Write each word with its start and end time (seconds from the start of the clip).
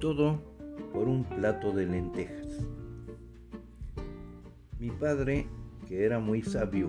todo 0.00 0.40
por 0.94 1.08
un 1.08 1.24
plato 1.24 1.72
de 1.72 1.86
lentejas. 1.86 2.66
Mi 4.78 4.90
padre, 4.90 5.46
que 5.86 6.04
era 6.06 6.18
muy 6.18 6.42
sabio, 6.42 6.88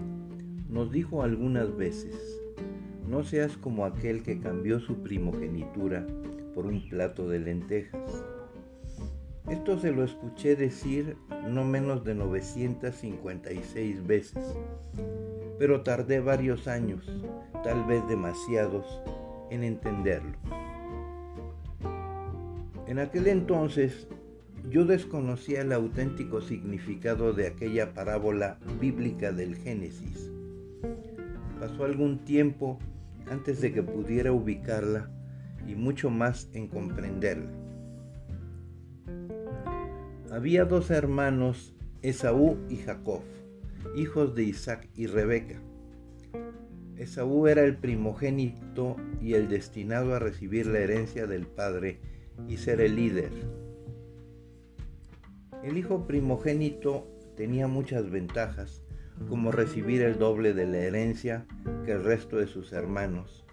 nos 0.70 0.91
dijo 0.91 1.21
algunas 1.21 1.75
veces, 1.75 2.16
no 3.05 3.23
seas 3.23 3.57
como 3.57 3.85
aquel 3.85 4.23
que 4.23 4.39
cambió 4.39 4.79
su 4.79 4.95
primogenitura 5.03 6.07
por 6.55 6.66
un 6.66 6.88
plato 6.88 7.27
de 7.27 7.39
lentejas. 7.39 8.23
Esto 9.49 9.77
se 9.77 9.91
lo 9.91 10.05
escuché 10.05 10.55
decir 10.55 11.17
no 11.49 11.66
menos 11.66 12.05
de 12.05 12.16
956 12.16 14.07
veces, 14.07 14.55
pero 15.59 15.81
tardé 15.81 16.21
varios 16.21 16.70
años, 16.70 17.12
tal 17.62 17.84
vez 17.84 18.07
demasiados, 18.07 19.02
en 19.49 19.66
entenderlo. 19.66 20.38
En 22.88 22.99
aquel 22.99 23.27
entonces 23.27 24.08
yo 24.70 24.85
desconocía 24.85 25.62
el 25.62 25.72
auténtico 25.72 26.41
significado 26.41 27.34
de 27.34 27.48
aquella 27.48 27.94
parábola 27.94 28.59
bíblica 28.80 29.31
del 29.31 29.55
Génesis. 29.55 30.31
Pasó 31.59 31.86
algún 31.86 32.20
tiempo 32.25 32.80
antes 33.30 33.62
de 33.62 33.72
que 33.72 33.84
pudiera 33.84 34.31
ubicarla 34.31 35.09
y 35.67 35.75
mucho 35.75 36.09
más 36.09 36.49
en 36.53 36.67
comprenderla. 36.67 37.52
Había 40.31 40.66
dos 40.66 40.91
hermanos, 40.91 41.73
Esaú 42.02 42.58
y 42.70 42.77
Jacob, 42.77 43.22
hijos 43.95 44.33
de 44.36 44.44
Isaac 44.44 44.88
y 44.95 45.08
Rebeca. 45.08 45.61
Esaú 46.98 47.48
era 47.48 47.64
el 47.64 47.77
primogénito 47.77 48.95
y 49.22 49.33
el 49.33 49.50
destinado 49.50 50.16
a 50.16 50.20
recibir 50.20 50.67
la 50.67 50.80
herencia 50.80 51.27
del 51.27 51.48
padre 51.48 52.00
y 52.47 52.58
ser 52.58 52.81
el 52.81 52.95
líder. 52.95 53.31
El 55.64 55.78
hijo 55.78 56.08
primogénito 56.08 57.08
tenía 57.36 57.67
muchas 57.67 58.09
ventajas, 58.09 58.83
como 59.30 59.52
recibir 59.52 60.02
el 60.02 60.17
doble 60.17 60.53
de 60.53 60.66
la 60.66 60.78
herencia 60.78 61.45
que 61.86 61.92
el 61.92 62.03
resto 62.03 62.38
de 62.38 62.48
sus 62.48 62.73
hermanos 62.73 63.45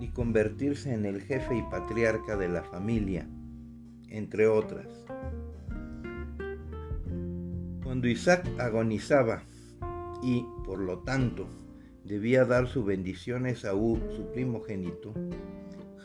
y 0.00 0.08
convertirse 0.08 0.92
en 0.94 1.04
el 1.04 1.20
jefe 1.22 1.56
y 1.56 1.62
patriarca 1.62 2.36
de 2.36 2.48
la 2.48 2.62
familia, 2.62 3.28
entre 4.08 4.46
otras. 4.46 4.86
Cuando 7.82 8.08
Isaac 8.08 8.48
agonizaba 8.58 9.42
y, 10.22 10.44
por 10.64 10.78
lo 10.78 11.00
tanto, 11.00 11.46
debía 12.04 12.44
dar 12.44 12.66
su 12.66 12.84
bendición 12.84 13.44
a 13.46 13.50
Esaú, 13.50 13.98
su 14.16 14.32
primogénito, 14.32 15.12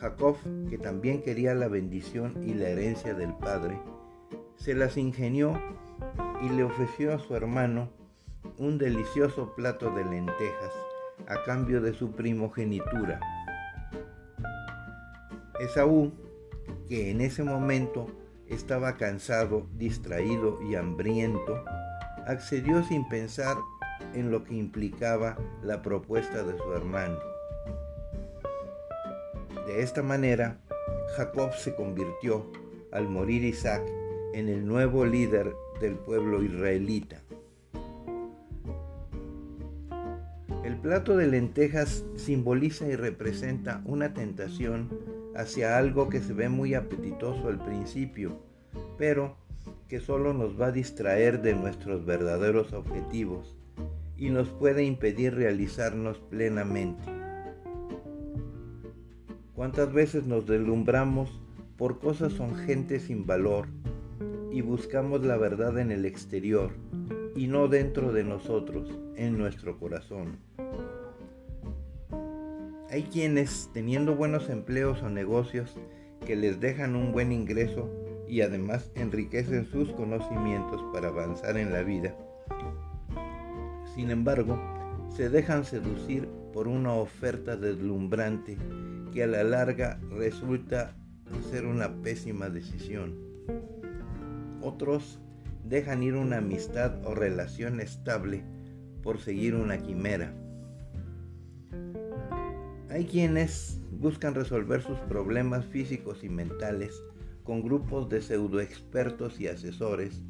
Jacob, 0.00 0.36
que 0.68 0.78
también 0.78 1.22
quería 1.22 1.54
la 1.54 1.68
bendición 1.68 2.42
y 2.42 2.54
la 2.54 2.68
herencia 2.68 3.14
del 3.14 3.34
padre, 3.34 3.78
se 4.56 4.74
las 4.74 4.96
ingenió 4.96 5.60
y 6.42 6.48
le 6.50 6.64
ofreció 6.64 7.14
a 7.14 7.18
su 7.18 7.34
hermano 7.34 7.88
un 8.58 8.78
delicioso 8.78 9.54
plato 9.54 9.90
de 9.90 10.04
lentejas 10.04 10.72
a 11.26 11.42
cambio 11.44 11.80
de 11.80 11.92
su 11.92 12.12
primogenitura. 12.12 13.20
Esaú, 15.60 16.12
que 16.88 17.10
en 17.10 17.20
ese 17.20 17.42
momento 17.42 18.06
estaba 18.48 18.96
cansado, 18.96 19.66
distraído 19.76 20.62
y 20.62 20.74
hambriento, 20.74 21.64
accedió 22.26 22.82
sin 22.84 23.08
pensar 23.08 23.56
en 24.14 24.30
lo 24.30 24.44
que 24.44 24.54
implicaba 24.54 25.36
la 25.62 25.82
propuesta 25.82 26.42
de 26.42 26.56
su 26.56 26.72
hermano. 26.72 27.18
De 29.66 29.82
esta 29.82 30.02
manera, 30.02 30.60
Jacob 31.16 31.52
se 31.54 31.74
convirtió, 31.74 32.46
al 32.92 33.08
morir 33.08 33.42
Isaac, 33.42 33.82
en 34.32 34.48
el 34.48 34.64
nuevo 34.64 35.04
líder 35.04 35.52
del 35.80 35.96
pueblo 35.96 36.42
israelita. 36.42 37.20
El 40.64 40.76
plato 40.76 41.16
de 41.16 41.26
lentejas 41.26 42.04
simboliza 42.14 42.86
y 42.86 42.94
representa 42.94 43.82
una 43.84 44.14
tentación 44.14 44.88
hacia 45.34 45.76
algo 45.76 46.08
que 46.08 46.20
se 46.20 46.32
ve 46.32 46.48
muy 46.48 46.74
apetitoso 46.74 47.48
al 47.48 47.58
principio, 47.58 48.40
pero 48.96 49.36
que 49.88 49.98
solo 49.98 50.32
nos 50.32 50.60
va 50.60 50.66
a 50.66 50.72
distraer 50.72 51.42
de 51.42 51.54
nuestros 51.54 52.06
verdaderos 52.06 52.72
objetivos 52.72 53.56
y 54.16 54.30
nos 54.30 54.48
puede 54.48 54.84
impedir 54.84 55.34
realizarnos 55.34 56.18
plenamente. 56.18 57.25
¿Cuántas 59.56 59.90
veces 59.90 60.26
nos 60.26 60.46
deslumbramos 60.46 61.40
por 61.78 61.98
cosas 61.98 62.34
son 62.34 62.56
gente 62.56 63.00
sin 63.00 63.26
valor 63.26 63.68
y 64.52 64.60
buscamos 64.60 65.24
la 65.24 65.38
verdad 65.38 65.78
en 65.78 65.90
el 65.90 66.04
exterior 66.04 66.72
y 67.34 67.46
no 67.46 67.66
dentro 67.66 68.12
de 68.12 68.22
nosotros, 68.22 68.86
en 69.16 69.38
nuestro 69.38 69.78
corazón? 69.78 70.36
Hay 72.90 73.04
quienes, 73.04 73.70
teniendo 73.72 74.14
buenos 74.14 74.50
empleos 74.50 75.02
o 75.02 75.08
negocios 75.08 75.74
que 76.26 76.36
les 76.36 76.60
dejan 76.60 76.94
un 76.94 77.12
buen 77.12 77.32
ingreso 77.32 77.90
y 78.28 78.42
además 78.42 78.92
enriquecen 78.94 79.64
sus 79.64 79.90
conocimientos 79.92 80.84
para 80.92 81.08
avanzar 81.08 81.56
en 81.56 81.72
la 81.72 81.82
vida, 81.82 82.14
sin 83.94 84.10
embargo, 84.10 84.60
se 85.08 85.30
dejan 85.30 85.64
seducir 85.64 86.28
por 86.52 86.68
una 86.68 86.92
oferta 86.92 87.56
deslumbrante 87.56 88.58
que 89.16 89.22
a 89.22 89.26
la 89.26 89.44
larga 89.44 89.98
resulta 90.10 90.94
ser 91.50 91.64
una 91.64 92.02
pésima 92.02 92.50
decisión. 92.50 93.14
Otros 94.60 95.18
dejan 95.64 96.02
ir 96.02 96.16
una 96.16 96.36
amistad 96.36 97.02
o 97.06 97.14
relación 97.14 97.80
estable 97.80 98.44
por 99.02 99.18
seguir 99.18 99.54
una 99.54 99.78
quimera. 99.78 100.34
Hay 102.90 103.06
quienes 103.06 103.80
buscan 103.90 104.34
resolver 104.34 104.82
sus 104.82 104.98
problemas 105.08 105.64
físicos 105.64 106.22
y 106.22 106.28
mentales 106.28 107.02
con 107.42 107.62
grupos 107.62 108.10
de 108.10 108.20
pseudoexpertos 108.20 109.40
y 109.40 109.48
asesores 109.48 110.20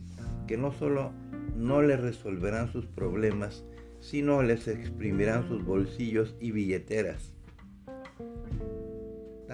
que 0.47 0.56
no 0.56 0.70
solo 0.70 1.10
no 1.56 1.82
les 1.82 1.98
resolverán 1.98 2.70
sus 2.70 2.86
problemas, 2.86 3.64
sino 3.98 4.44
les 4.44 4.68
exprimirán 4.68 5.48
sus 5.48 5.64
bolsillos 5.64 6.36
y 6.38 6.53
billeteras. 6.53 7.35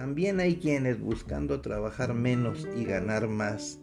También 0.03 0.41
hay 0.41 0.57
quienes 0.57 0.99
buscando 0.99 1.61
trabajar 1.61 2.13
menos 2.13 2.67
y 2.75 2.83
ganar 2.83 3.29
más, 3.29 3.79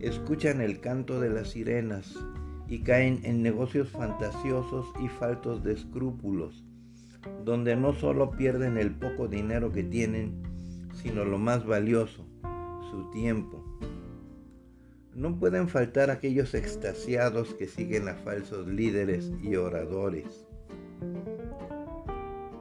escuchan 0.00 0.60
el 0.60 0.80
canto 0.80 1.20
de 1.20 1.30
las 1.30 1.50
sirenas 1.50 2.18
y 2.66 2.80
caen 2.80 3.20
en 3.22 3.44
negocios 3.44 3.88
fantasiosos 3.88 4.86
y 5.00 5.06
faltos 5.06 5.62
de 5.62 5.74
escrúpulos, 5.74 6.64
donde 7.44 7.76
no 7.76 7.92
solo 7.92 8.32
pierden 8.32 8.76
el 8.76 8.90
poco 8.90 9.28
dinero 9.28 9.70
que 9.70 9.84
tienen, 9.84 10.42
sino 11.00 11.24
lo 11.24 11.38
más 11.38 11.64
valioso, 11.64 12.26
su 12.90 13.08
tiempo. 13.12 13.64
No 15.14 15.38
pueden 15.38 15.68
faltar 15.68 16.10
aquellos 16.10 16.54
extasiados 16.54 17.54
que 17.54 17.68
siguen 17.68 18.08
a 18.08 18.14
falsos 18.14 18.66
líderes 18.66 19.30
y 19.40 19.54
oradores. 19.54 20.44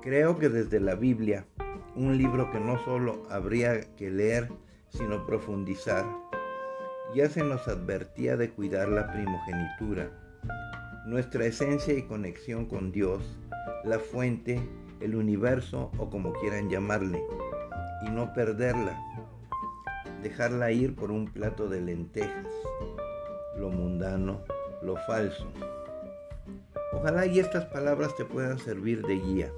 Creo 0.03 0.37
que 0.37 0.49
desde 0.49 0.79
la 0.79 0.93
Biblia, 0.93 1.47
un 1.95 2.17
libro 2.17 2.51
que 2.51 2.59
no 2.59 2.77
solo 2.83 3.25
habría 3.29 3.81
que 3.95 4.09
leer, 4.09 4.49
sino 4.89 5.25
profundizar, 5.25 6.05
ya 7.15 7.29
se 7.29 7.43
nos 7.43 7.67
advertía 7.67 8.37
de 8.37 8.51
cuidar 8.51 8.89
la 8.89 9.11
primogenitura, 9.11 10.09
nuestra 11.05 11.45
esencia 11.45 11.93
y 11.93 12.03
conexión 12.03 12.65
con 12.65 12.91
Dios, 12.91 13.37
la 13.83 13.99
fuente, 13.99 14.61
el 14.99 15.15
universo 15.15 15.91
o 15.97 16.09
como 16.09 16.33
quieran 16.33 16.69
llamarle, 16.69 17.23
y 18.05 18.09
no 18.09 18.33
perderla 18.33 18.97
dejarla 20.21 20.71
ir 20.71 20.95
por 20.95 21.11
un 21.11 21.25
plato 21.25 21.67
de 21.67 21.81
lentejas, 21.81 22.47
lo 23.57 23.69
mundano, 23.69 24.41
lo 24.81 24.95
falso. 25.07 25.51
Ojalá 26.93 27.25
y 27.25 27.39
estas 27.39 27.65
palabras 27.65 28.15
te 28.15 28.25
puedan 28.25 28.59
servir 28.59 29.05
de 29.05 29.15
guía. 29.15 29.51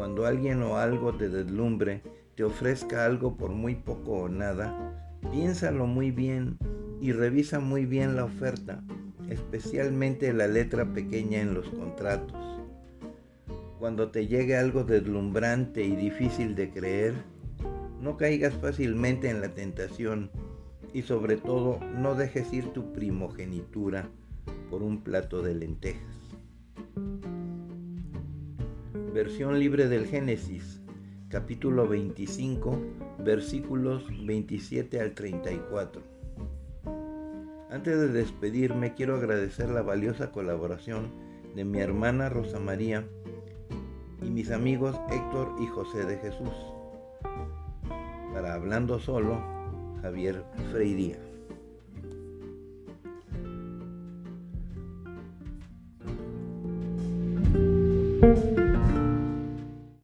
Cuando 0.00 0.24
alguien 0.24 0.62
o 0.62 0.78
algo 0.78 1.12
te 1.12 1.28
deslumbre, 1.28 2.00
te 2.34 2.42
ofrezca 2.42 3.04
algo 3.04 3.36
por 3.36 3.50
muy 3.50 3.74
poco 3.74 4.12
o 4.12 4.28
nada, 4.30 5.18
piénsalo 5.30 5.86
muy 5.86 6.10
bien 6.10 6.56
y 7.02 7.12
revisa 7.12 7.60
muy 7.60 7.84
bien 7.84 8.16
la 8.16 8.24
oferta, 8.24 8.82
especialmente 9.28 10.32
la 10.32 10.46
letra 10.46 10.94
pequeña 10.94 11.42
en 11.42 11.52
los 11.52 11.68
contratos. 11.68 12.34
Cuando 13.78 14.10
te 14.10 14.26
llegue 14.26 14.56
algo 14.56 14.84
deslumbrante 14.84 15.84
y 15.84 15.94
difícil 15.94 16.54
de 16.54 16.70
creer, 16.70 17.12
no 18.00 18.16
caigas 18.16 18.54
fácilmente 18.54 19.28
en 19.28 19.42
la 19.42 19.52
tentación 19.52 20.30
y 20.94 21.02
sobre 21.02 21.36
todo 21.36 21.78
no 21.98 22.14
dejes 22.14 22.50
ir 22.54 22.72
tu 22.72 22.90
primogenitura 22.94 24.08
por 24.70 24.82
un 24.82 25.02
plato 25.02 25.42
de 25.42 25.56
lentejas. 25.56 26.16
Versión 29.12 29.58
libre 29.58 29.88
del 29.88 30.06
Génesis, 30.06 30.80
capítulo 31.28 31.88
25, 31.88 32.80
versículos 33.18 34.04
27 34.24 35.00
al 35.00 35.14
34. 35.14 36.00
Antes 37.70 37.98
de 37.98 38.08
despedirme, 38.08 38.94
quiero 38.94 39.16
agradecer 39.16 39.68
la 39.68 39.82
valiosa 39.82 40.30
colaboración 40.30 41.10
de 41.56 41.64
mi 41.64 41.80
hermana 41.80 42.28
Rosa 42.28 42.60
María 42.60 43.04
y 44.22 44.30
mis 44.30 44.52
amigos 44.52 44.96
Héctor 45.10 45.56
y 45.60 45.66
José 45.66 46.04
de 46.04 46.16
Jesús. 46.18 46.54
Para 48.32 48.54
Hablando 48.54 49.00
Solo, 49.00 49.42
Javier 50.02 50.44
Freiría. 50.70 51.29